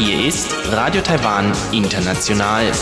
[0.00, 2.72] Hier ist Radio Taiwan International.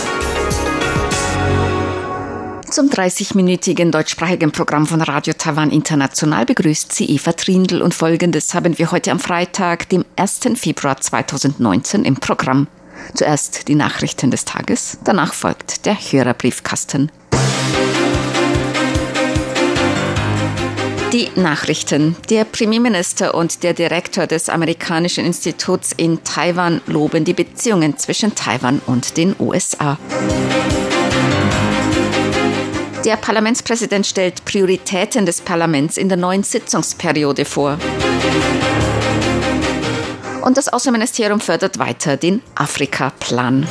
[2.70, 8.78] Zum 30-minütigen deutschsprachigen Programm von Radio Taiwan International begrüßt sie Eva Trindl und folgendes haben
[8.78, 10.40] wir heute am Freitag, dem 1.
[10.54, 12.68] Februar 2019 im Programm.
[13.12, 17.12] Zuerst die Nachrichten des Tages, danach folgt der Hörerbriefkasten.
[21.14, 22.16] Die Nachrichten.
[22.28, 28.82] Der Premierminister und der Direktor des amerikanischen Instituts in Taiwan loben die Beziehungen zwischen Taiwan
[28.84, 29.96] und den USA.
[33.04, 37.78] Der Parlamentspräsident stellt Prioritäten des Parlaments in der neuen Sitzungsperiode vor.
[40.42, 43.68] Und das Außenministerium fördert weiter den Afrika-Plan.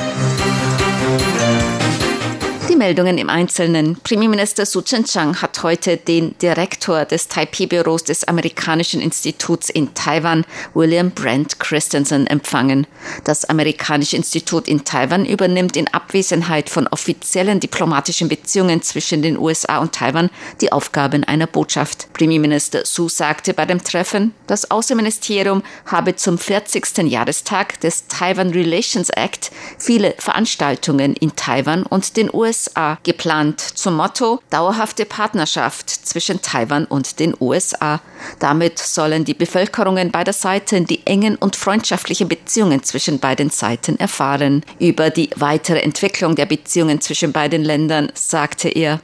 [2.70, 3.98] Die Meldungen im Einzelnen.
[4.02, 11.10] Premierminister Su Tseng-Chang hat heute den Direktor des Taipei-Büros des Amerikanischen Instituts in Taiwan, William
[11.10, 12.86] Brent Christensen, empfangen.
[13.24, 19.78] Das Amerikanische Institut in Taiwan übernimmt in Abwesenheit von offiziellen diplomatischen Beziehungen zwischen den USA
[19.78, 20.30] und Taiwan
[20.62, 22.10] die Aufgaben einer Botschaft.
[22.14, 27.10] Premierminister Su sagte bei dem Treffen, das Außenministerium habe zum 40.
[27.10, 33.96] Jahrestag des Taiwan Relations Act viele Veranstaltungen in Taiwan und den USA USA geplant zum
[33.96, 38.00] Motto dauerhafte Partnerschaft zwischen Taiwan und den USA.
[38.38, 44.64] Damit sollen die Bevölkerungen beider Seiten die engen und freundschaftlichen Beziehungen zwischen beiden Seiten erfahren.
[44.78, 49.00] Über die weitere Entwicklung der Beziehungen zwischen beiden Ländern sagte er.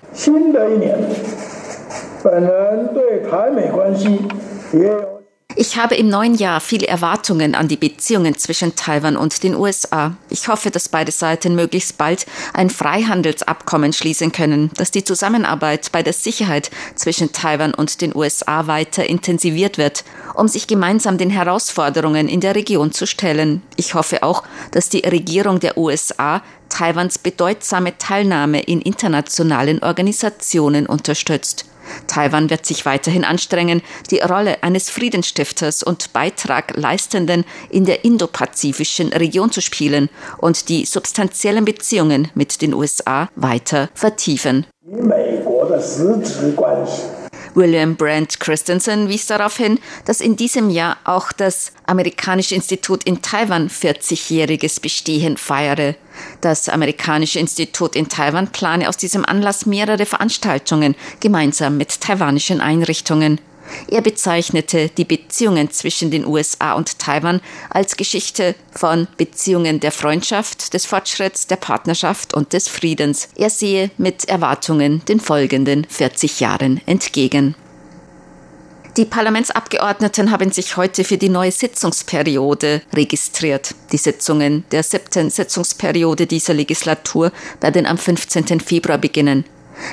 [5.62, 10.16] Ich habe im neuen Jahr viele Erwartungen an die Beziehungen zwischen Taiwan und den USA.
[10.30, 16.02] Ich hoffe, dass beide Seiten möglichst bald ein Freihandelsabkommen schließen können, dass die Zusammenarbeit bei
[16.02, 22.30] der Sicherheit zwischen Taiwan und den USA weiter intensiviert wird, um sich gemeinsam den Herausforderungen
[22.30, 23.60] in der Region zu stellen.
[23.76, 31.66] Ich hoffe auch, dass die Regierung der USA Taiwans bedeutsame Teilnahme in internationalen Organisationen unterstützt.
[32.06, 39.12] Taiwan wird sich weiterhin anstrengen, die Rolle eines Friedensstifters und Beitrag leistenden in der indopazifischen
[39.12, 40.08] Region zu spielen
[40.38, 44.66] und die substanziellen Beziehungen mit den USA weiter vertiefen.
[47.54, 53.22] William Brent Christensen wies darauf hin, dass in diesem Jahr auch das Amerikanische Institut in
[53.22, 55.94] Taiwan 40-jähriges Bestehen feiere.
[56.40, 63.40] Das Amerikanische Institut in Taiwan plane aus diesem Anlass mehrere Veranstaltungen gemeinsam mit taiwanischen Einrichtungen.
[63.88, 70.74] Er bezeichnete die Beziehungen zwischen den USA und Taiwan als Geschichte von Beziehungen der Freundschaft,
[70.74, 73.28] des Fortschritts, der Partnerschaft und des Friedens.
[73.36, 77.54] Er sehe mit Erwartungen den folgenden 40 Jahren entgegen.
[78.96, 83.74] Die Parlamentsabgeordneten haben sich heute für die neue Sitzungsperiode registriert.
[83.92, 88.60] Die Sitzungen der siebten Sitzungsperiode dieser Legislatur werden am 15.
[88.60, 89.44] Februar beginnen.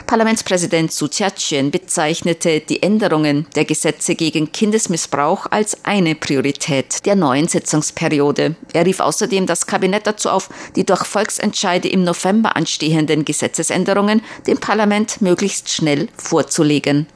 [0.06, 7.48] Parlamentspräsident Su Tia-chuen bezeichnete die Änderungen der Gesetze gegen Kindesmissbrauch als eine Priorität der neuen
[7.48, 8.56] Sitzungsperiode.
[8.74, 14.58] Er rief außerdem das Kabinett dazu auf, die durch Volksentscheide im November anstehenden Gesetzesänderungen dem
[14.60, 17.08] Parlament möglichst schnell vorzulegen.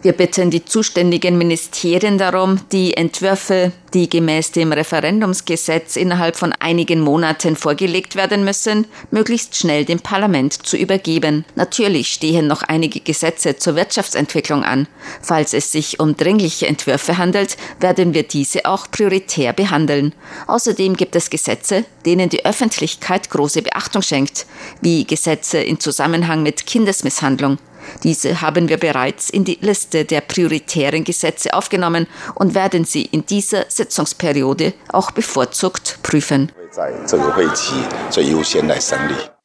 [0.00, 7.00] Wir bitten die zuständigen Ministerien darum, die Entwürfe, die gemäß dem Referendumsgesetz innerhalb von einigen
[7.00, 11.44] Monaten vorgelegt werden müssen, möglichst schnell dem Parlament zu übergeben.
[11.56, 14.86] Natürlich stehen noch einige Gesetze zur Wirtschaftsentwicklung an.
[15.20, 20.14] Falls es sich um dringliche Entwürfe handelt, werden wir diese auch prioritär behandeln.
[20.46, 24.46] Außerdem gibt es Gesetze, denen die Öffentlichkeit große Beachtung schenkt,
[24.80, 27.58] wie Gesetze in Zusammenhang mit Kindesmisshandlung.
[28.02, 33.26] Diese haben wir bereits in die Liste der prioritären Gesetze aufgenommen und werden sie in
[33.26, 36.52] dieser Sitzungsperiode auch bevorzugt prüfen.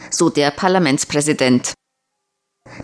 [0.09, 1.73] So der Parlamentspräsident.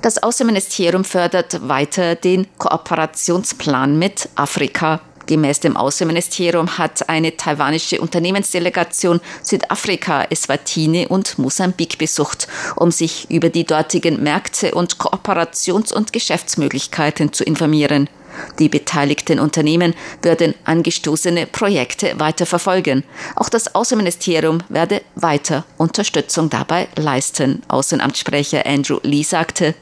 [0.01, 5.01] Das Außenministerium fördert weiter den Kooperationsplan mit Afrika.
[5.29, 13.49] Gemäß dem Außenministerium hat eine taiwanische Unternehmensdelegation Südafrika, Eswatini und Mosambik besucht, um sich über
[13.49, 18.09] die dortigen Märkte und Kooperations- und Geschäftsmöglichkeiten zu informieren.
[18.57, 19.93] Die beteiligten Unternehmen
[20.23, 23.03] würden angestoßene Projekte weiter verfolgen.
[23.35, 27.61] Auch das Außenministerium werde weiter Unterstützung dabei leisten.
[27.67, 29.75] Außenamtssprecher Andrew Lee sagte,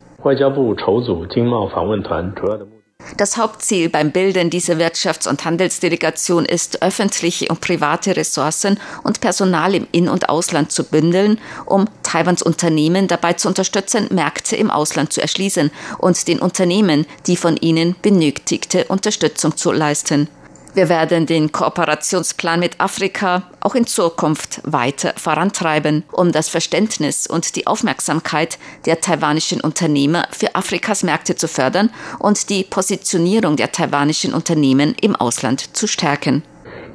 [3.15, 9.73] Das Hauptziel beim Bilden dieser Wirtschafts- und Handelsdelegation ist, öffentliche und private Ressourcen und Personal
[9.73, 15.13] im In- und Ausland zu bündeln, um Taiwans Unternehmen dabei zu unterstützen, Märkte im Ausland
[15.13, 20.27] zu erschließen und den Unternehmen die von ihnen benötigte Unterstützung zu leisten.
[20.75, 27.56] Wir werden den Kooperationsplan mit Afrika auch in Zukunft weiter vorantreiben, um das Verständnis und
[27.56, 34.32] die Aufmerksamkeit der taiwanischen Unternehmer für Afrikas Märkte zu fördern und die Positionierung der taiwanischen
[34.32, 36.43] Unternehmen im Ausland zu stärken.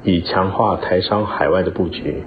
[0.04, 2.24] 以强化台商海外的布局。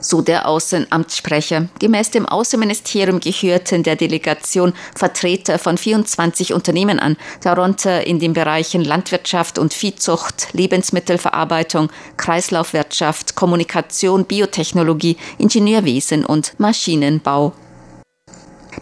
[0.00, 1.68] So der Außenamtssprecher.
[1.78, 8.84] Gemäß dem Außenministerium gehörten der Delegation Vertreter von 24 Unternehmen an, darunter in den Bereichen
[8.84, 17.52] Landwirtschaft und Viehzucht, Lebensmittelverarbeitung, Kreislaufwirtschaft, Kommunikation, Biotechnologie, Ingenieurwesen und Maschinenbau.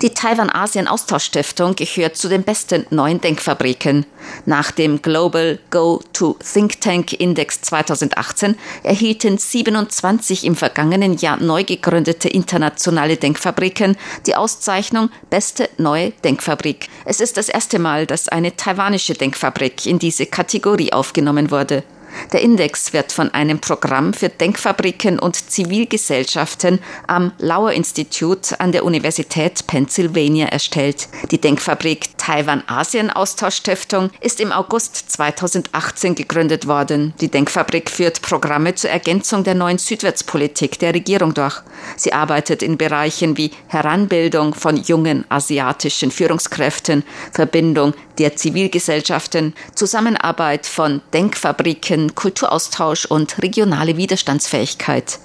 [0.03, 4.05] Die Taiwan-Asien-Austauschstiftung gehört zu den besten neuen Denkfabriken.
[4.45, 11.65] Nach dem Global Go to Think Tank Index 2018 erhielten 27 im vergangenen Jahr neu
[11.65, 13.97] gegründete internationale Denkfabriken
[14.27, 16.89] die Auszeichnung Beste neue Denkfabrik.
[17.07, 21.85] Es ist das erste Mal, dass eine taiwanische Denkfabrik in diese Kategorie aufgenommen wurde.
[22.33, 28.85] Der Index wird von einem Programm für Denkfabriken und Zivilgesellschaften am Lauer Institut an der
[28.85, 31.09] Universität Pennsylvania erstellt.
[31.31, 37.15] Die Denkfabrik Taiwan-Asien-Austauschstiftung ist im August 2018 gegründet worden.
[37.21, 41.63] Die Denkfabrik führt Programme zur Ergänzung der neuen Südwärtspolitik der Regierung durch.
[41.97, 51.03] Sie arbeitet in Bereichen wie Heranbildung von jungen asiatischen Führungskräften, Verbindung der Zivilgesellschaften, Zusammenarbeit von
[51.15, 55.21] Denkfabriken, Kulturaustausch und regionale Widerstandsfähigkeit.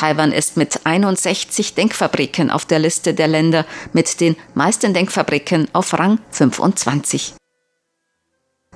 [0.00, 5.92] Taiwan ist mit 61 Denkfabriken auf der Liste der Länder mit den meisten Denkfabriken auf
[5.92, 7.34] Rang 25.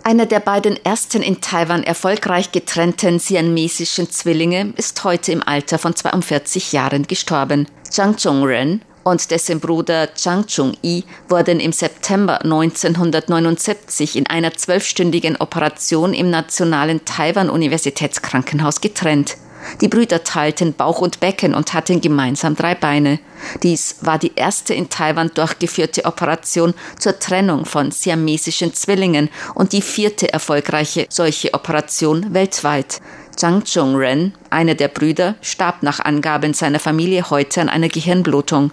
[0.03, 5.97] Einer der beiden ersten in Taiwan erfolgreich getrennten siamesischen Zwillinge ist heute im Alter von
[5.97, 7.69] 42 Jahren gestorben.
[7.88, 16.12] Zhang Zhongren und dessen Bruder Zhang Chung-i wurden im September 1979 in einer zwölfstündigen Operation
[16.12, 19.38] im Nationalen Taiwan-Universitätskrankenhaus getrennt.
[19.81, 23.19] Die Brüder teilten Bauch und Becken und hatten gemeinsam drei Beine.
[23.63, 29.83] Dies war die erste in Taiwan durchgeführte Operation zur Trennung von siamesischen Zwillingen und die
[29.83, 33.01] vierte erfolgreiche solche Operation weltweit.
[33.37, 38.71] Zhang Chung-ren, einer der Brüder, starb nach Angaben seiner Familie heute an einer Gehirnblutung.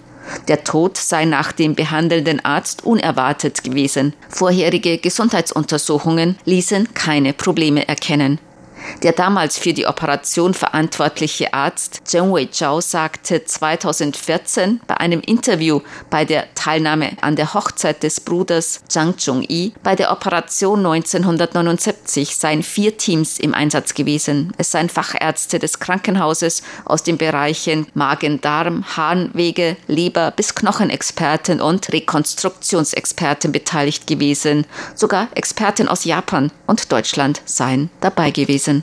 [0.47, 4.13] Der Tod sei nach dem behandelnden Arzt unerwartet gewesen.
[4.29, 8.39] Vorherige Gesundheitsuntersuchungen ließen keine Probleme erkennen.
[9.03, 16.25] Der damals für die Operation verantwortliche Arzt Zheng Wei-Zhao sagte 2014 bei einem Interview bei
[16.25, 22.97] der Teilnahme an der Hochzeit des Bruders Zhang Zhong-yi, bei der Operation 1979 seien vier
[22.97, 24.51] Teams im Einsatz gewesen.
[24.57, 33.51] Es seien Fachärzte des Krankenhauses aus den Bereichen Magen-Darm, Harnwege, Leber bis Knochenexperten und Rekonstruktionsexperten
[33.51, 34.65] beteiligt gewesen.
[34.95, 38.80] Sogar Experten aus Japan und Deutschland seien dabei gewesen.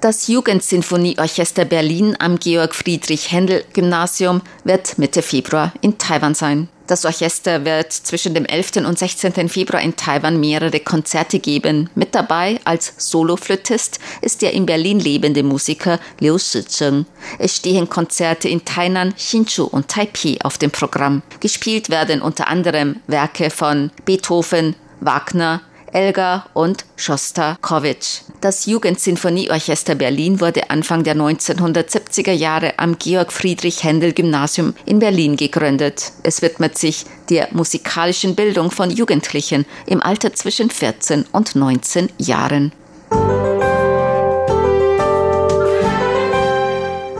[0.00, 6.68] Das Jugendsinfonieorchester Berlin am Georg Friedrich Händel Gymnasium wird Mitte Februar in Taiwan sein.
[6.86, 8.84] Das Orchester wird zwischen dem 11.
[8.86, 9.48] und 16.
[9.48, 11.88] Februar in Taiwan mehrere Konzerte geben.
[11.94, 17.06] Mit dabei als Soloflötist ist der in Berlin lebende Musiker Liu Shizheng.
[17.38, 21.22] Es stehen Konzerte in Tainan, Hsinchu und Taipei auf dem Programm.
[21.40, 25.62] Gespielt werden unter anderem Werke von Beethoven, Wagner,
[25.94, 28.22] Elgar und Schostakowitsch.
[28.40, 35.36] Das Jugendsinfonieorchester Berlin wurde Anfang der 1970er Jahre am Georg Friedrich Händel Gymnasium in Berlin
[35.36, 36.10] gegründet.
[36.24, 42.72] Es widmet sich der musikalischen Bildung von Jugendlichen im Alter zwischen 14 und 19 Jahren.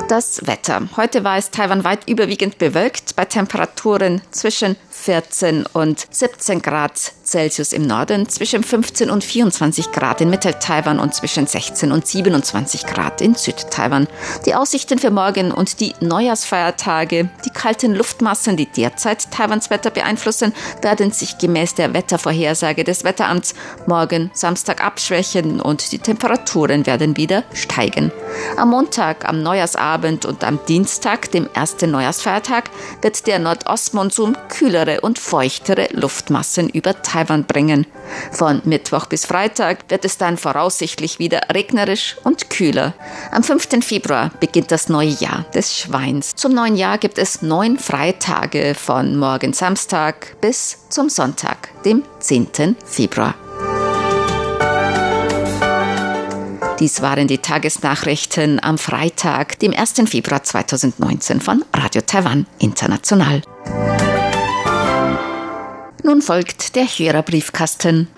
[0.08, 0.82] Das Wetter.
[0.96, 7.82] Heute war es taiwanweit überwiegend bewölkt bei Temperaturen zwischen 14 und 17 Grad Celsius im
[7.82, 13.34] Norden, zwischen 15 und 24 Grad in Mittel-Taiwan und zwischen 16 und 27 Grad in
[13.34, 14.06] Süd-Taiwan.
[14.46, 20.52] Die Aussichten für morgen und die Neujahrsfeiertage, die kalten Luftmassen, die derzeit Taiwans Wetter beeinflussen,
[20.80, 23.56] werden sich gemäß der Wettervorhersage des Wetteramts
[23.88, 28.12] morgen Samstag abschwächen und die Temperaturen werden wieder steigen.
[28.56, 32.70] Am Montag, am Neujahrsabend und am Dienstag, dem ersten Neujahrsfeiertag,
[33.02, 37.86] wird der Nordostmonsun kühlere und feuchtere Luftmassen über Taiwan bringen.
[38.30, 42.94] Von Mittwoch bis Freitag wird es dann voraussichtlich wieder regnerisch und kühler.
[43.30, 43.84] Am 5.
[43.84, 46.34] Februar beginnt das neue Jahr des Schweins.
[46.34, 52.76] Zum neuen Jahr gibt es neun Freitage von morgen Samstag bis zum Sonntag, dem 10.
[52.84, 53.34] Februar.
[56.80, 59.94] Dies waren die Tagesnachrichten am Freitag, dem 1.
[60.06, 63.42] Februar 2019 von Radio Taiwan International.
[66.04, 68.08] Nun folgt der Hörerbriefkasten.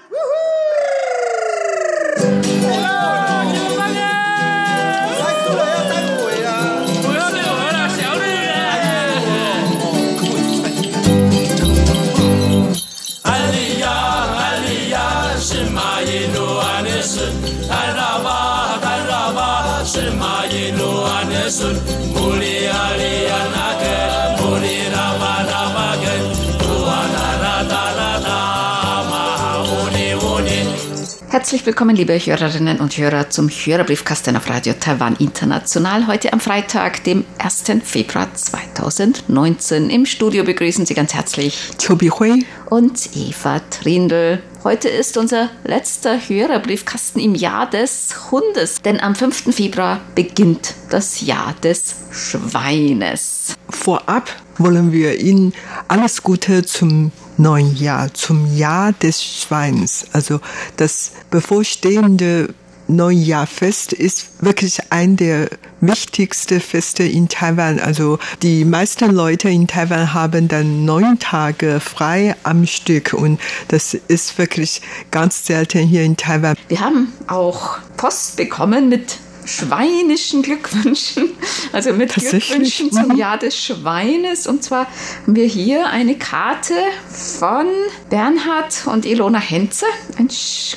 [31.37, 36.07] Herzlich willkommen, liebe Hörerinnen und Hörer, zum Hörerbriefkasten auf Radio Taiwan International.
[36.07, 37.64] Heute am Freitag, dem 1.
[37.85, 39.90] Februar 2019.
[39.90, 44.40] Im Studio begrüßen Sie ganz herzlich Chobi Hui und Eva Trindl.
[44.64, 49.55] Heute ist unser letzter Hörerbriefkasten im Jahr des Hundes, denn am 5.
[49.55, 53.57] Februar beginnt das Jahr des Schweines.
[53.69, 55.52] Vorab wollen wir Ihnen
[55.87, 60.07] alles Gute zum neuen Jahr, zum Jahr des Schweins.
[60.12, 60.40] Also
[60.76, 62.55] das bevorstehende
[62.88, 65.49] Neujahrfest ist wirklich ein der
[65.81, 67.81] wichtigsten Feste in Taiwan.
[67.81, 73.95] Also die meisten Leute in Taiwan haben dann neun Tage frei am Stück und das
[73.95, 76.57] ist wirklich ganz selten hier in Taiwan.
[76.69, 81.31] Wir haben auch Post bekommen mit schweinischen Glückwünschen,
[81.73, 83.17] also mit Glückwünschen zum mhm.
[83.17, 84.47] Jahr des Schweines.
[84.47, 84.87] Und zwar
[85.23, 86.75] haben wir hier eine Karte
[87.11, 87.67] von
[88.11, 89.87] Bernhard und Ilona Henze,
[90.19, 90.29] ein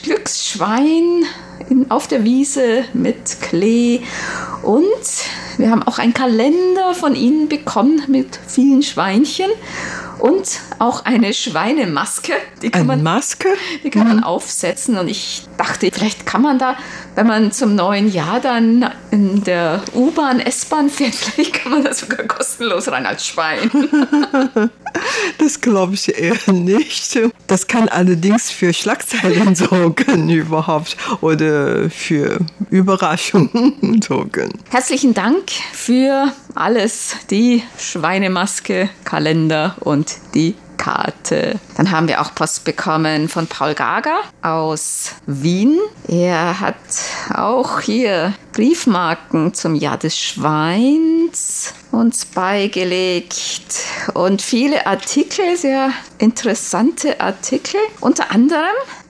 [0.04, 1.26] Glücksschwein
[1.70, 4.02] in, auf der Wiese mit Klee.
[4.64, 4.86] Und
[5.58, 9.50] wir haben auch einen Kalender von ihnen bekommen mit vielen Schweinchen
[10.20, 12.34] und auch eine Schweinemaske.
[12.62, 13.48] Die kann eine man, Maske?
[13.84, 14.16] Die kann mhm.
[14.16, 14.98] man aufsetzen.
[14.98, 16.76] Und ich dachte, vielleicht kann man da,
[17.16, 21.94] wenn man zum neuen Jahr dann in der U-Bahn, S-Bahn fährt, vielleicht kann man da
[21.94, 23.70] sogar kostenlos rein als Schwein.
[25.38, 27.20] das glaube ich eher nicht.
[27.48, 32.40] Das kann allerdings für Schlagzeilen sorgen überhaupt oder für
[32.70, 34.52] Überraschungen sorgen.
[34.70, 41.60] Herzlichen Dank für alles, die Schweinemaske, Kalender und die Karte.
[41.78, 45.78] Dann haben wir auch Post bekommen von Paul Gager aus Wien.
[46.08, 46.76] Er hat
[47.32, 53.76] auch hier Briefmarken zum Jahr des Schweins uns beigelegt
[54.14, 57.80] und viele Artikel, sehr interessante Artikel.
[58.00, 58.64] Unter anderem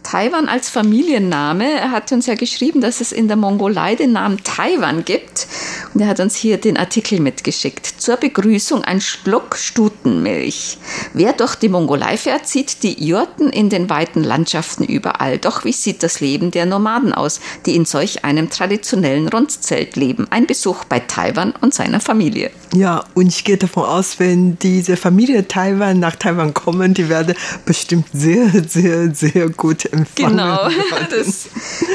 [0.10, 1.72] Taiwan als Familienname.
[1.72, 5.46] Er hat uns ja geschrieben, dass es in der Mongolei den Namen Taiwan gibt.
[5.94, 7.86] Und er hat uns hier den Artikel mitgeschickt.
[7.86, 10.80] Zur Begrüßung ein Schluck Stutenmilch.
[11.14, 15.38] Wer durch die Mongolei fährt, sieht die Jurten in den weiten Landschaften überall.
[15.38, 20.26] Doch wie sieht das Leben der Nomaden aus, die in solch einem traditionellen Rundzelt leben?
[20.32, 22.50] Ein Besuch bei Taiwan und seiner Familie.
[22.74, 27.36] Ja, und ich gehe davon aus, wenn diese Familie Taiwan nach Taiwan kommen, die werden
[27.66, 30.38] bestimmt sehr, sehr, sehr gut empfangen.
[30.38, 30.70] Genau,
[31.10, 31.50] das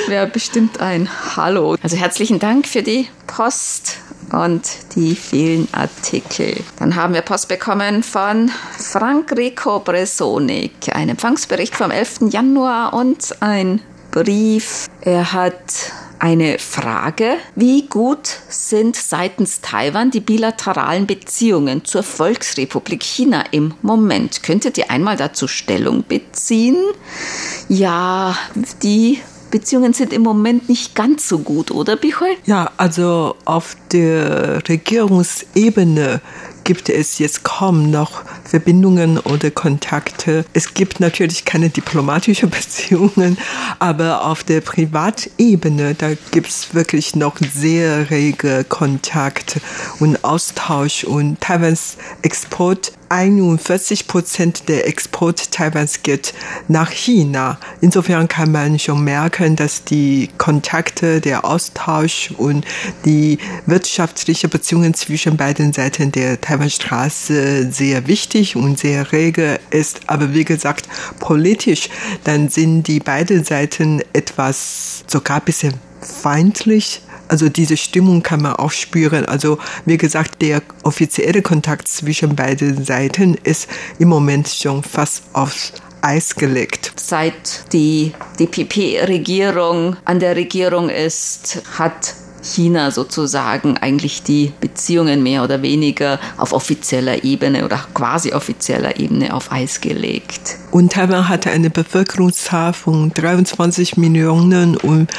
[0.07, 1.77] wäre bestimmt ein Hallo.
[1.83, 3.99] Also herzlichen Dank für die Post
[4.33, 4.63] und
[4.95, 6.57] die vielen Artikel.
[6.79, 12.31] Dann haben wir Post bekommen von Frank Rico Bresonik, ein Empfangsbericht vom 11.
[12.31, 13.81] Januar und ein
[14.11, 14.87] Brief.
[15.01, 15.93] Er hat
[16.25, 17.37] eine Frage.
[17.55, 24.43] Wie gut sind seitens Taiwan die bilateralen Beziehungen zur Volksrepublik China im Moment?
[24.43, 26.79] Könntet ihr einmal dazu Stellung beziehen?
[27.69, 28.39] Ja,
[28.83, 29.19] die
[29.51, 32.31] Beziehungen sind im Moment nicht ganz so gut, oder Bichol?
[32.47, 36.23] Ja, also auf der Regierungsebene
[36.65, 40.45] gibt es jetzt kaum noch Verbindungen oder Kontakte.
[40.53, 43.39] Es gibt natürlich keine diplomatischen Beziehungen,
[43.79, 49.61] aber auf der Privatebene, da gibt es wirklich noch sehr rege Kontakt
[50.01, 56.35] und Austausch und Taiwans Export 41 Prozent der Export Taiwans geht
[56.67, 57.61] nach China.
[57.81, 62.67] Insofern kann man schon merken, dass die Kontakte, der Austausch und
[63.05, 70.01] die wirtschaftliche Beziehungen zwischen beiden Seiten der Taiwanstraße sehr wichtig und sehr rege ist.
[70.09, 70.89] Aber wie gesagt,
[71.21, 71.91] politisch,
[72.25, 77.01] dann sind die beiden Seiten etwas sogar ein bisschen feindlich
[77.35, 79.27] also diese Stimmung kann man auch spüren.
[79.27, 85.73] Also wie gesagt, der offizielle Kontakt zwischen beiden Seiten ist im Moment schon fast aufs
[86.01, 86.93] Eis gelegt.
[86.95, 95.61] Seit die DPP-Regierung an der Regierung ist, hat China sozusagen eigentlich die Beziehungen mehr oder
[95.61, 100.59] weniger auf offizieller Ebene oder quasi offizieller Ebene auf Eis gelegt.
[100.71, 105.11] Und Taiwan hatte eine Bevölkerungszahl von 23 Millionen und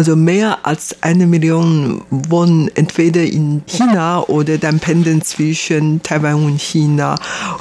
[0.00, 6.58] Also mehr als eine Million wohnen entweder in China oder dann pendeln zwischen Taiwan und
[6.58, 7.16] China.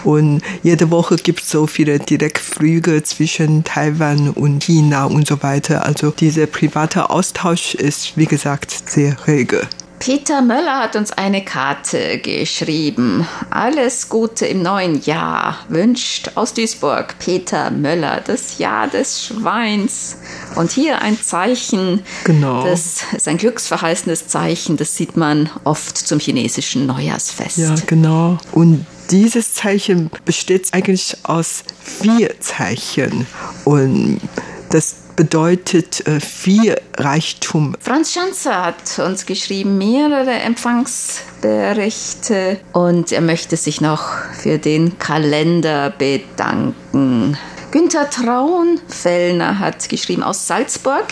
[0.06, 5.86] Und jede Woche gibt es so viele Direktflüge zwischen Taiwan und China und so weiter.
[5.86, 9.68] Also dieser private Austausch ist, wie gesagt, sehr rege.
[10.00, 13.28] Peter Möller hat uns eine Karte geschrieben.
[13.50, 20.18] Alles Gute im neuen Jahr wünscht aus Duisburg Peter Möller, das Jahr des Schweins.
[20.56, 22.64] Und hier ein Zeichen, genau.
[22.64, 27.58] das ist ein glücksverheißendes Zeichen, das sieht man oft zum chinesischen Neujahrsfest.
[27.58, 28.38] Ja, genau.
[28.54, 33.28] Und dieses Zeichen besteht eigentlich aus vier Zeichen.
[33.66, 34.22] Und
[34.70, 37.76] das bedeutet äh, viel Reichtum.
[37.82, 45.90] Franz Schanzer hat uns geschrieben mehrere Empfangsberichte und er möchte sich noch für den Kalender
[45.90, 47.38] bedanken.
[47.72, 51.08] Günther Traunfellner hat geschrieben aus Salzburg,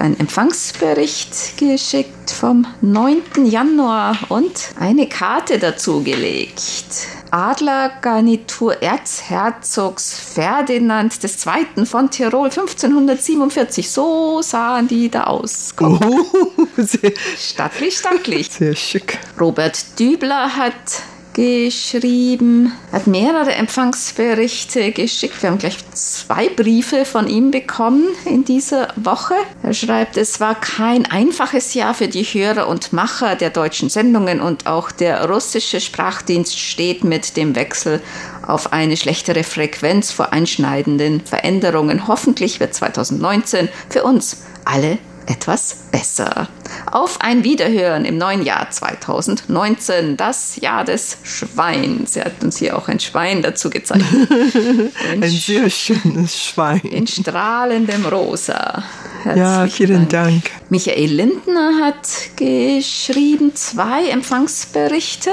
[0.00, 3.22] einen Empfangsbericht geschickt vom 9.
[3.44, 7.06] Januar und eine Karte dazu gelegt.
[7.30, 11.86] Adlergarnitur Erzherzogs Ferdinand II.
[11.86, 13.90] von Tirol 1547.
[13.90, 15.74] So sahen die da aus.
[15.80, 15.98] Oh,
[16.76, 18.50] sehr, stattlich, stattlich.
[18.50, 19.18] Sehr schick.
[19.38, 21.02] Robert Dübler hat
[21.40, 25.42] geschrieben, hat mehrere Empfangsberichte geschickt.
[25.42, 29.34] Wir haben gleich zwei Briefe von ihm bekommen in dieser Woche.
[29.62, 34.42] Er schreibt, es war kein einfaches Jahr für die Hörer und Macher der deutschen Sendungen
[34.42, 38.02] und auch der russische Sprachdienst steht mit dem Wechsel
[38.46, 42.06] auf eine schlechtere Frequenz vor einschneidenden Veränderungen.
[42.06, 44.98] Hoffentlich wird 2019 für uns alle
[45.30, 46.48] etwas besser.
[46.90, 52.16] Auf ein Wiederhören im neuen Jahr 2019, das Jahr des Schweins.
[52.16, 54.04] Er hat uns hier auch ein Schwein dazu gezeigt.
[55.10, 56.80] ein sehr schönes Schwein.
[56.80, 58.82] In strahlendem Rosa.
[59.22, 60.44] Herzlichen ja, vielen Dank.
[60.44, 60.50] Dank.
[60.70, 65.30] Michael Lindner hat geschrieben zwei Empfangsberichte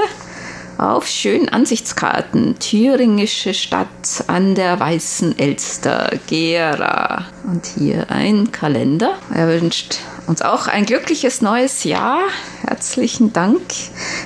[0.77, 2.57] auf schönen Ansichtskarten.
[2.59, 7.25] Thüringische Stadt an der Weißen Elster, Gera.
[7.45, 9.17] Und hier ein Kalender.
[9.33, 12.19] Er wünscht uns auch ein glückliches neues Jahr.
[12.61, 13.61] Herzlichen Dank.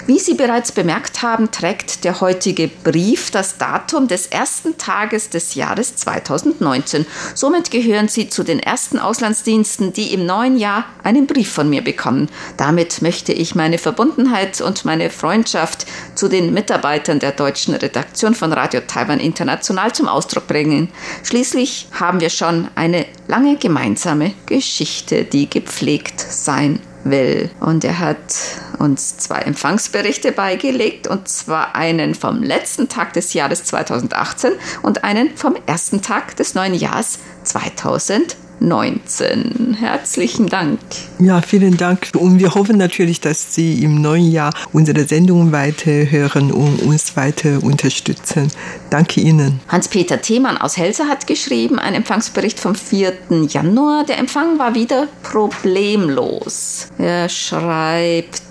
[0.08, 5.54] Wie Sie bereits bemerkt haben, trägt der heutige Brief das Datum des ersten Tages des
[5.54, 7.06] Jahres 2019.
[7.36, 11.84] Somit gehören Sie zu den ersten Auslandsdiensten, die im neuen Jahr einen Brief von mir
[11.84, 12.30] bekommen.
[12.58, 15.86] Damit möchte ich meine Verbundenheit und meine Freundschaft
[16.22, 20.90] zu den Mitarbeitern der deutschen Redaktion von Radio Taiwan International zum Ausdruck bringen.
[21.24, 27.50] Schließlich haben wir schon eine lange gemeinsame Geschichte, die gepflegt sein will.
[27.60, 28.36] Und er hat
[28.78, 34.52] uns zwei Empfangsberichte beigelegt, und zwar einen vom letzten Tag des Jahres 2018
[34.84, 38.51] und einen vom ersten Tag des neuen Jahres 2019.
[38.62, 39.76] 19.
[39.80, 40.80] Herzlichen Dank.
[41.20, 42.10] Ja, vielen Dank.
[42.16, 47.64] Und wir hoffen natürlich, dass Sie im neuen Jahr unsere Sendung weiterhören und uns weiter
[47.64, 48.52] unterstützen.
[48.92, 49.60] Danke Ihnen.
[49.68, 53.14] Hans-Peter Themann aus Helsa hat geschrieben, ein Empfangsbericht vom 4.
[53.50, 54.06] Januar.
[54.06, 56.88] Der Empfang war wieder problemlos.
[57.00, 58.42] Er schreibt,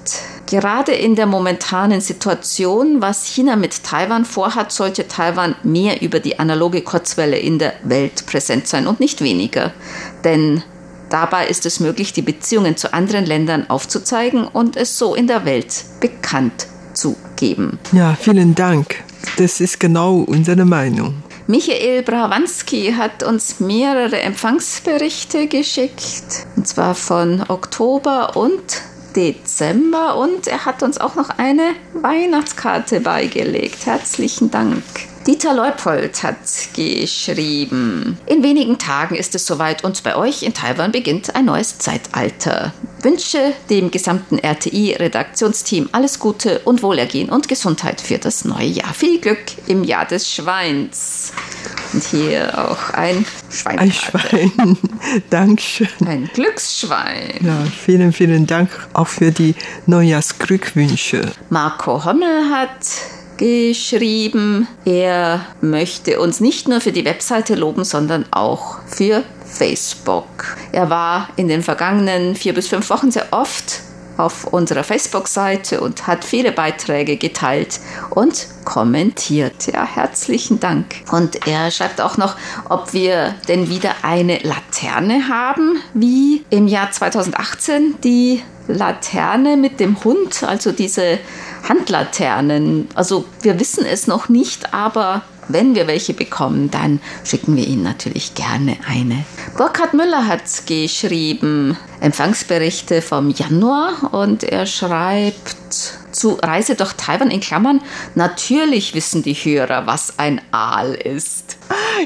[0.50, 6.40] Gerade in der momentanen Situation, was China mit Taiwan vorhat, sollte Taiwan mehr über die
[6.40, 9.72] analoge Kurzwelle in der Welt präsent sein und nicht weniger.
[10.24, 10.64] Denn
[11.08, 15.44] dabei ist es möglich, die Beziehungen zu anderen Ländern aufzuzeigen und es so in der
[15.44, 17.78] Welt bekannt zu geben.
[17.92, 19.04] Ja, vielen Dank.
[19.36, 21.22] Das ist genau unsere Meinung.
[21.46, 28.82] Michael Brawanski hat uns mehrere Empfangsberichte geschickt, und zwar von Oktober und
[29.14, 33.86] Dezember und er hat uns auch noch eine Weihnachtskarte beigelegt.
[33.86, 34.82] Herzlichen Dank.
[35.26, 36.38] Dieter Leupold hat
[36.74, 41.78] geschrieben, in wenigen Tagen ist es soweit und bei euch in Taiwan beginnt ein neues
[41.78, 42.72] Zeitalter.
[43.02, 48.94] Wünsche dem gesamten RTI-Redaktionsteam alles Gute und Wohlergehen und Gesundheit für das neue Jahr.
[48.94, 51.32] Viel Glück im Jahr des Schweins.
[51.92, 53.78] Und hier auch ein Schwein.
[53.78, 54.78] Ein Schwein.
[55.30, 55.88] Dankeschön.
[56.06, 57.40] Ein Glücksschwein.
[57.40, 59.54] Ja, vielen, vielen Dank auch für die
[59.86, 61.32] Neujahrsglückwünsche.
[61.48, 62.86] Marco Hommel hat
[63.36, 70.56] geschrieben, er möchte uns nicht nur für die Webseite loben, sondern auch für Facebook.
[70.72, 73.80] Er war in den vergangenen vier bis fünf Wochen sehr oft
[74.20, 77.80] auf unserer Facebook-Seite und hat viele Beiträge geteilt
[78.10, 79.66] und kommentiert.
[79.72, 80.86] Ja, herzlichen Dank.
[81.10, 82.36] Und er schreibt auch noch,
[82.68, 90.02] ob wir denn wieder eine Laterne haben, wie im Jahr 2018 die Laterne mit dem
[90.04, 91.18] Hund, also diese
[91.68, 92.88] Handlaternen.
[92.94, 97.82] Also wir wissen es noch nicht, aber wenn wir welche bekommen, dann schicken wir Ihnen
[97.82, 99.24] natürlich gerne eine.
[99.56, 107.40] Burkhard Müller hat geschrieben, Empfangsberichte vom Januar und er schreibt zu Reise durch Taiwan in
[107.40, 107.80] Klammern,
[108.14, 111.56] natürlich wissen die Hörer, was ein Aal ist.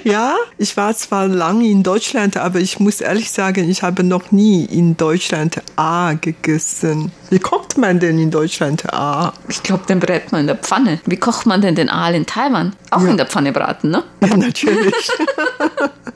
[0.05, 4.31] Ja, ich war zwar lange in Deutschland, aber ich muss ehrlich sagen, ich habe noch
[4.31, 7.11] nie in Deutschland A gegessen.
[7.31, 9.33] Wie kocht man denn in Deutschland A?
[9.49, 11.01] Ich glaube, den brät man in der Pfanne.
[11.07, 12.77] Wie kocht man denn den Aal in Taiwan?
[12.91, 13.09] Auch ja.
[13.09, 14.05] in der Pfanne braten, ne?
[14.21, 14.95] Ja, natürlich.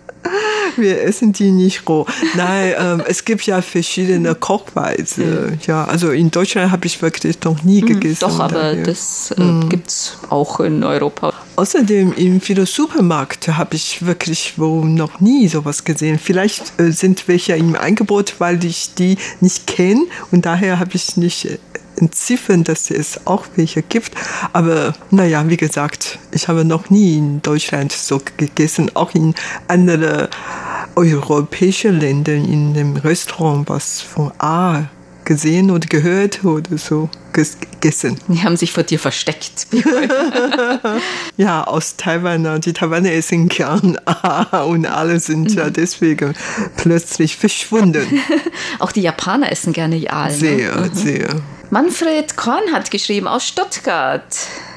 [0.76, 2.06] Wir essen die nicht roh.
[2.36, 5.58] Nein, ähm, es gibt ja verschiedene Kochweise.
[5.66, 8.18] Ja, also in Deutschland habe ich wirklich noch nie hm, gegessen.
[8.20, 8.84] Doch, aber daher.
[8.84, 9.68] das äh, mm.
[9.68, 11.32] gibt es auch in Europa.
[11.56, 16.18] Außerdem im Supermarkt habe ich wirklich wo noch nie sowas gesehen.
[16.22, 21.16] Vielleicht äh, sind welche im Angebot, weil ich die nicht kenne und daher habe ich
[21.16, 21.58] nicht äh,
[21.98, 24.12] entziffern, dass es auch welche gibt.
[24.52, 29.34] Aber naja, wie gesagt, ich habe noch nie in Deutschland so gegessen, auch in
[29.66, 30.28] anderen
[30.96, 34.88] europäischen Ländern in einem Restaurant was von A
[35.28, 38.18] gesehen oder gehört oder so gegessen.
[38.28, 39.68] Die haben sich vor dir versteckt.
[41.36, 42.60] ja, aus Taiwan.
[42.62, 43.98] Die Taiwaner essen gern
[44.66, 46.34] und alle sind ja deswegen
[46.76, 48.06] plötzlich verschwunden.
[48.78, 50.32] Auch die Japaner essen gerne Aal.
[50.32, 50.90] Sehr, ne?
[50.94, 51.28] sehr.
[51.70, 54.22] Manfred Korn hat geschrieben aus Stuttgart.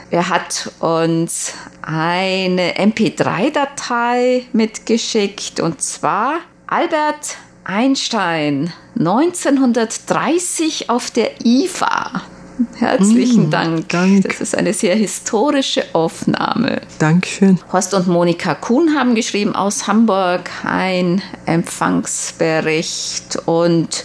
[0.09, 12.23] Er hat uns eine MP3-Datei mitgeschickt und zwar Albert Einstein 1930 auf der IFA.
[12.75, 13.87] Herzlichen mm, Dank.
[13.87, 14.23] Dank.
[14.27, 16.81] Das ist eine sehr historische Aufnahme.
[16.99, 17.57] Dankeschön.
[17.71, 24.03] Horst und Monika Kuhn haben geschrieben aus Hamburg ein Empfangsbericht und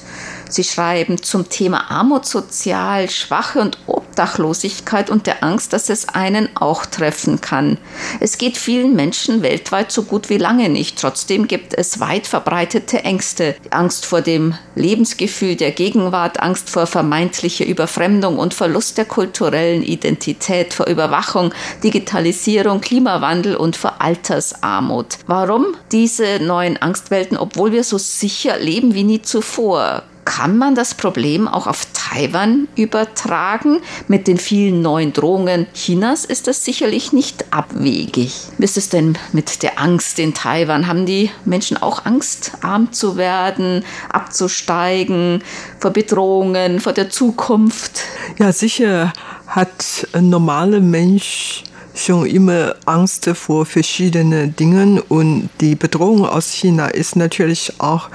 [0.49, 6.49] Sie schreiben zum Thema Armut, sozial Schwache und Obdachlosigkeit und der Angst, dass es einen
[6.57, 7.79] auch treffen kann.
[8.21, 10.99] Es geht vielen Menschen weltweit so gut wie lange nicht.
[10.99, 13.57] Trotzdem gibt es weit verbreitete Ängste.
[13.71, 20.73] Angst vor dem Lebensgefühl der Gegenwart, Angst vor vermeintlicher Überfremdung und Verlust der kulturellen Identität,
[20.73, 25.19] vor Überwachung, Digitalisierung, Klimawandel und vor Altersarmut.
[25.27, 30.05] Warum diese neuen Angstwelten, obwohl wir so sicher leben wie nie zuvor?
[30.27, 33.79] Kann man das Problem auch auf Taiwan übertragen?
[34.09, 38.35] Mit den vielen neuen Drohungen Chinas ist das sicherlich nicht abwegig.
[38.59, 40.89] Wie ist es denn mit der Angst in Taiwan?
[40.89, 45.45] Haben die Menschen auch Angst, arm zu werden, abzusteigen,
[45.79, 48.01] vor Bedrohungen, vor der Zukunft?
[48.41, 49.13] Ja, sicher
[49.47, 51.63] hat ein normaler Mensch
[51.97, 58.11] schon immer Angst vor verschiedenen Dingen und die Bedrohung aus China ist natürlich auch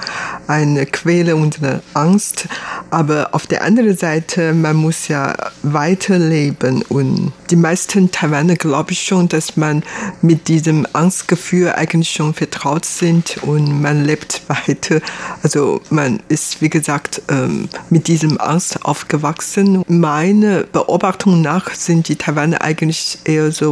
[0.46, 2.48] eine Quelle unserer Angst.
[2.90, 9.02] Aber auf der anderen Seite, man muss ja weiterleben und die meisten Taiwaner glaube ich
[9.02, 9.82] schon, dass man
[10.22, 15.00] mit diesem Angstgefühl eigentlich schon vertraut sind und man lebt weiter.
[15.42, 19.82] Also man ist, wie gesagt, ähm, mit diesem Angst aufgewachsen.
[19.88, 23.71] Meine Beobachtung nach sind die Taiwaner eigentlich eher so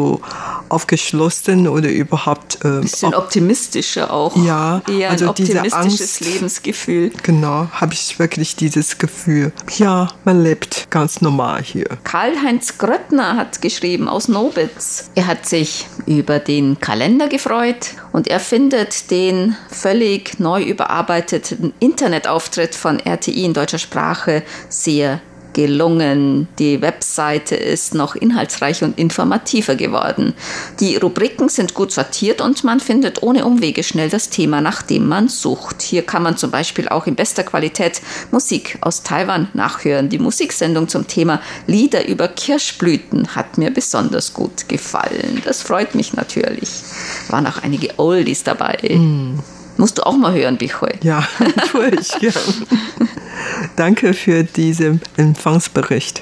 [0.69, 2.59] aufgeschlossen oder überhaupt.
[2.65, 4.37] Ähm, bisschen optimistischer auch.
[4.37, 7.13] Ja, eher also ein optimistisches Angst, Lebensgefühl.
[7.23, 9.53] Genau, habe ich wirklich dieses Gefühl.
[9.77, 11.87] Ja, man lebt ganz normal hier.
[12.05, 15.11] Karl-Heinz Gröttner hat geschrieben aus Nobitz.
[15.15, 22.75] Er hat sich über den Kalender gefreut und er findet den völlig neu überarbeiteten Internetauftritt
[22.75, 25.21] von RTI in deutscher Sprache sehr
[25.61, 26.49] gelungen.
[26.59, 30.33] Die Webseite ist noch inhaltsreicher und informativer geworden.
[30.81, 35.07] Die Rubriken sind gut sortiert und man findet ohne Umwege schnell das Thema, nach dem
[35.07, 35.83] man sucht.
[35.83, 40.09] Hier kann man zum Beispiel auch in bester Qualität Musik aus Taiwan nachhören.
[40.09, 45.43] Die Musiksendung zum Thema Lieder über Kirschblüten hat mir besonders gut gefallen.
[45.45, 46.71] Das freut mich natürlich.
[47.29, 48.79] Waren auch einige Oldies dabei.
[48.89, 49.60] Mm.
[49.81, 50.93] Musst du auch mal hören, Bichoy.
[51.01, 51.27] Ja,
[51.73, 52.35] tue ich gern.
[53.77, 56.21] Danke für diesen Empfangsbericht.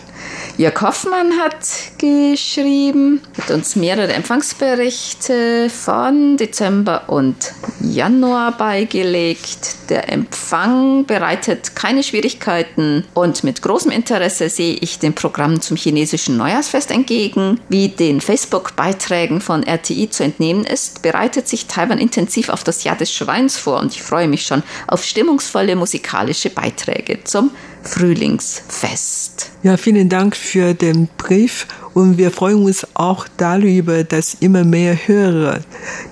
[0.58, 1.68] Jörg Hoffmann hat
[1.98, 7.36] geschrieben, hat uns mehrere Empfangsberichte von Dezember und
[7.80, 9.76] Januar beigelegt.
[9.88, 16.36] Der Empfang bereitet keine Schwierigkeiten und mit großem Interesse sehe ich dem Programm zum chinesischen
[16.36, 17.60] Neujahrsfest entgegen.
[17.68, 22.96] Wie den Facebook-Beiträgen von RTI zu entnehmen ist, bereitet sich Taiwan intensiv auf das Jahr
[22.96, 29.50] des Schweins vor und ich freue mich schon auf stimmungsvolle musikalische Beiträge zum Frühlingsfest.
[29.62, 34.94] Ja, vielen Dank für den Brief und wir freuen uns auch darüber, dass immer mehr
[34.94, 35.60] Hörer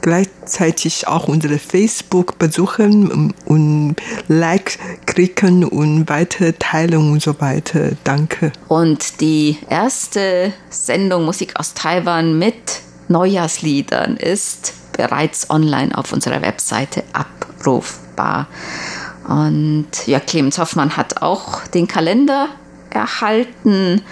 [0.01, 3.97] gleichzeitig auch unsere Facebook besuchen und
[4.29, 7.91] Like klicken und weitere teilen und so weiter.
[8.05, 8.53] Danke.
[8.69, 17.05] Und die erste Sendung Musik aus Taiwan mit Neujahrsliedern ist bereits online auf unserer Webseite
[17.13, 18.49] abrufbar.
[19.27, 22.49] Und ja, Clemens Hoffmann hat auch den Kalender
[22.91, 24.03] erhalten.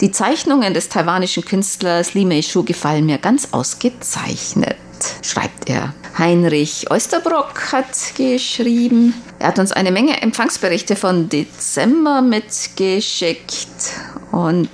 [0.00, 4.76] Die Zeichnungen des taiwanischen Künstlers Li Meishu gefallen mir ganz ausgezeichnet,
[5.22, 5.94] schreibt er.
[6.18, 9.14] Heinrich Oesterbrock hat geschrieben.
[9.38, 13.92] Er hat uns eine Menge Empfangsberichte von Dezember mitgeschickt
[14.30, 14.70] und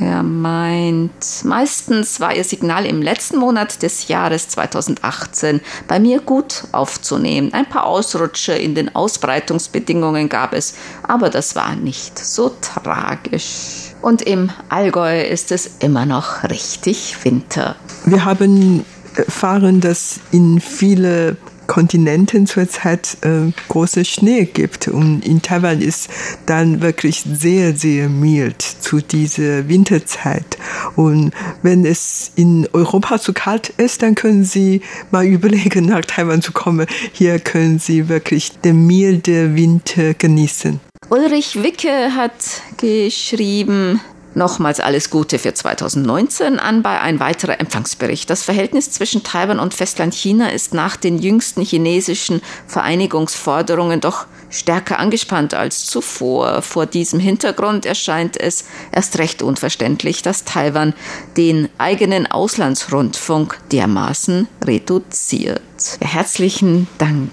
[0.00, 6.64] er meint, meistens war Ihr Signal im letzten Monat des Jahres 2018 bei mir gut
[6.72, 7.52] aufzunehmen.
[7.52, 13.94] Ein paar Ausrutsche in den Ausbreitungsbedingungen gab es, aber das war nicht so tragisch.
[14.00, 17.76] Und im Allgäu ist es immer noch richtig Winter.
[18.06, 18.84] Wir haben
[19.14, 21.36] erfahren, dass in viele
[21.70, 24.88] Kontinenten zurzeit äh, große Schnee gibt.
[24.88, 26.10] Und in Taiwan ist
[26.44, 30.58] dann wirklich sehr, sehr mild zu dieser Winterzeit.
[30.96, 31.30] Und
[31.62, 34.80] wenn es in Europa zu kalt ist, dann können Sie
[35.12, 36.88] mal überlegen, nach Taiwan zu kommen.
[37.12, 40.80] Hier können Sie wirklich den milde Winter genießen.
[41.08, 42.32] Ulrich Wicke hat
[42.78, 44.00] geschrieben,
[44.34, 48.30] Nochmals alles Gute für 2019 an bei ein weiterer Empfangsbericht.
[48.30, 54.98] Das Verhältnis zwischen Taiwan und Festland China ist nach den jüngsten chinesischen Vereinigungsforderungen doch stärker
[54.98, 56.62] angespannt als zuvor.
[56.62, 60.94] Vor diesem Hintergrund erscheint es erst recht unverständlich, dass Taiwan
[61.36, 65.60] den eigenen Auslandsrundfunk dermaßen reduziert.
[66.00, 67.30] Herzlichen Dank.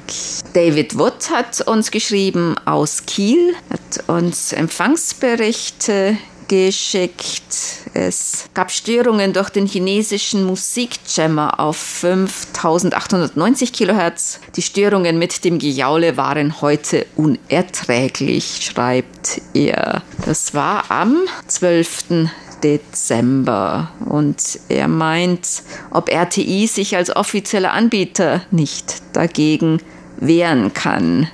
[0.53, 7.55] David Wood hat uns geschrieben aus Kiel, hat uns Empfangsberichte geschickt.
[7.93, 14.39] Es gab Störungen durch den chinesischen Musikjammer auf 5890 Kilohertz.
[14.55, 20.01] Die Störungen mit dem Gejaule waren heute unerträglich, schreibt er.
[20.25, 22.29] Das war am 12.
[22.63, 23.91] Dezember.
[24.05, 29.81] Und er meint, ob RTI sich als offizieller Anbieter nicht dagegen
[30.19, 31.27] wehren kann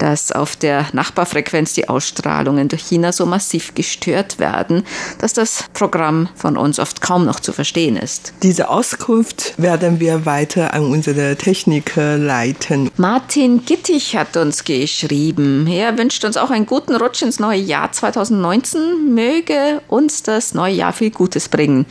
[0.00, 4.84] dass auf der Nachbarfrequenz die Ausstrahlungen durch China so massiv gestört werden,
[5.18, 8.32] dass das Programm von uns oft kaum noch zu verstehen ist.
[8.42, 12.90] Diese Auskunft werden wir weiter an unsere Techniker leiten.
[12.96, 15.66] Martin Gittich hat uns geschrieben.
[15.66, 19.14] Er wünscht uns auch einen guten Rutsch ins neue Jahr 2019.
[19.14, 21.84] Möge uns das neue Jahr viel Gutes bringen.